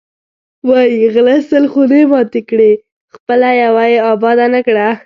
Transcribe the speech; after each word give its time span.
وایی 0.67 1.01
غله 1.13 1.35
سل 1.49 1.65
خونې 1.71 2.01
ماتې 2.11 2.41
کړې، 2.49 2.71
خپله 3.13 3.49
یوه 3.63 3.83
یې 3.93 3.99
اباده 4.11 4.45
نه 4.53 4.61
کړه. 4.67 4.87